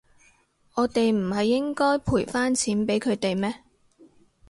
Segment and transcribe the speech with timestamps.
[0.73, 3.61] 我哋唔係應該賠返錢畀佢哋咩？